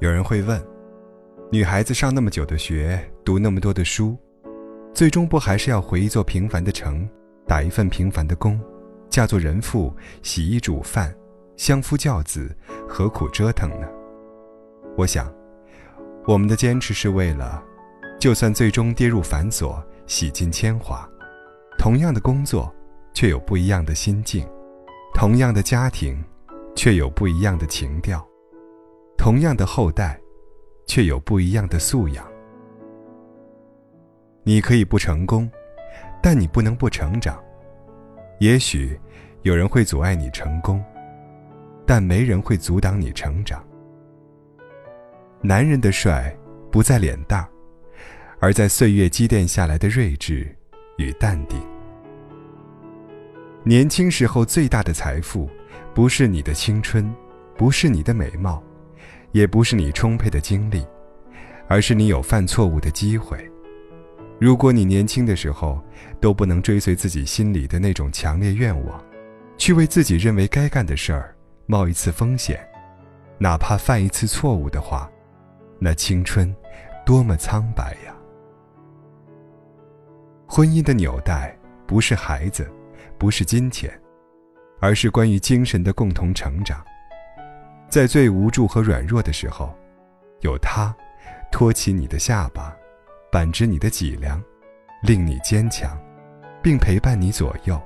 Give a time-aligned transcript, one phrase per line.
[0.00, 0.64] 有人会问：
[1.50, 4.16] 女孩子上那么久的学，读那么多的书，
[4.94, 7.08] 最终不还是要回一座平凡的城，
[7.48, 8.60] 打一份平凡的工，
[9.10, 9.92] 嫁做人妇，
[10.22, 11.12] 洗衣煮饭，
[11.56, 12.56] 相夫教子，
[12.88, 13.88] 何苦折腾呢？
[14.96, 15.32] 我想，
[16.28, 17.60] 我们的坚持是为了，
[18.20, 21.08] 就算最终跌入繁琐，洗尽铅华，
[21.76, 22.72] 同样的工作，
[23.12, 24.46] 却有不一样的心境；
[25.12, 26.22] 同样的家庭，
[26.76, 28.20] 却有不一样的情调；
[29.18, 30.18] 同样的后代，
[30.86, 32.24] 却有不一样的素养。
[34.44, 35.50] 你可以不成功，
[36.22, 37.42] 但你不能不成长。
[38.38, 38.98] 也许，
[39.42, 40.82] 有人会阻碍你成功，
[41.84, 43.62] 但没人会阻挡你成长。
[45.42, 46.34] 男人的帅，
[46.70, 47.46] 不在脸蛋，
[48.38, 50.56] 而在岁月积淀下来的睿智
[50.96, 51.60] 与淡定。
[53.64, 55.50] 年轻时候最大的财富，
[55.92, 57.12] 不是你的青春，
[57.56, 58.62] 不是你的美貌，
[59.32, 60.86] 也不是你充沛的精力，
[61.66, 63.38] 而是你有犯错误的机会。
[64.40, 65.82] 如果你年轻的时候
[66.20, 69.04] 都不能追随自己心里的那种强烈愿望，
[69.56, 71.34] 去为自己认为该干的事儿
[71.66, 72.60] 冒一次风险，
[73.38, 75.10] 哪怕犯一次错误的话，
[75.78, 76.54] 那青春，
[77.04, 78.14] 多么苍白呀！
[80.46, 81.54] 婚姻的纽带
[81.86, 82.70] 不是孩子，
[83.18, 83.92] 不是金钱，
[84.80, 86.82] 而是关于精神的共同成长。
[87.88, 89.74] 在最无助和软弱的时候，
[90.40, 90.94] 有他，
[91.50, 92.76] 托起你的下巴，
[93.32, 94.42] 扳直你的脊梁，
[95.02, 95.98] 令你坚强，
[96.62, 97.80] 并陪伴你左右，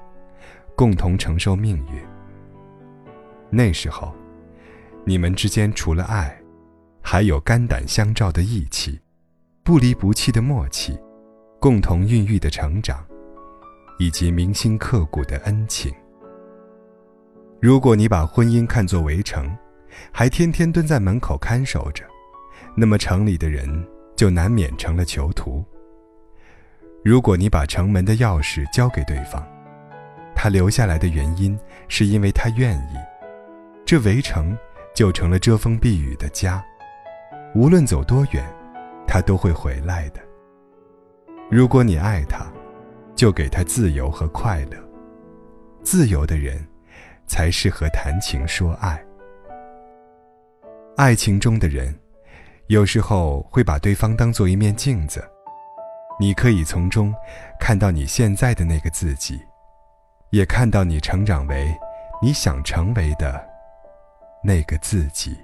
[0.75, 2.03] 共同承受命运。
[3.49, 4.13] 那时候，
[5.05, 6.37] 你们之间除了爱，
[7.01, 9.01] 还有肝胆相照的义气，
[9.63, 10.99] 不离不弃的默契，
[11.61, 13.07] 共同孕育的成长，
[14.01, 15.95] 以及铭心刻骨的恩情。
[17.61, 19.57] 如果你把婚姻看作围城，
[20.13, 22.05] 还天天蹲在门口看守着，
[22.75, 23.69] 那么城里的人
[24.17, 25.65] 就难免成了囚徒。
[27.05, 29.45] 如果你把城门的钥匙交给对方，
[30.35, 31.59] 他留下来的原因
[31.89, 32.97] 是因为他愿意，
[33.85, 34.57] 这围城
[34.95, 36.65] 就成了遮风避雨的家。
[37.55, 38.45] 无论走多远，
[39.07, 40.21] 他都会回来的。
[41.51, 42.47] 如果你爱他，
[43.15, 44.77] 就给他自由和快乐。
[45.83, 46.65] 自由的人，
[47.27, 49.05] 才适合谈情说爱。
[50.97, 51.95] 爱情中的人，
[52.67, 55.27] 有时候会把对方当做一面镜子，
[56.21, 57.15] 你可以从中
[57.59, 59.41] 看到你现在的那个自己，
[60.31, 61.75] 也看到你成长为
[62.21, 63.43] 你想成为的
[64.45, 65.35] 那个自己。